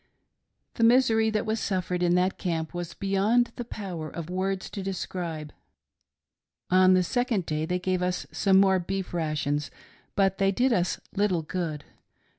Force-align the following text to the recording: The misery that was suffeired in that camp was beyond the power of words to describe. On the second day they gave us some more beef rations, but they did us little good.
The 0.77 0.83
misery 0.83 1.29
that 1.29 1.45
was 1.45 1.59
suffeired 1.59 2.01
in 2.01 2.15
that 2.15 2.39
camp 2.39 2.73
was 2.73 2.95
beyond 2.95 3.51
the 3.55 3.63
power 3.63 4.09
of 4.09 4.31
words 4.31 4.67
to 4.71 4.81
describe. 4.81 5.53
On 6.71 6.95
the 6.95 7.03
second 7.03 7.45
day 7.45 7.67
they 7.67 7.77
gave 7.77 8.01
us 8.01 8.25
some 8.31 8.59
more 8.59 8.79
beef 8.79 9.13
rations, 9.13 9.69
but 10.15 10.39
they 10.39 10.51
did 10.51 10.73
us 10.73 10.99
little 11.13 11.43
good. 11.43 11.83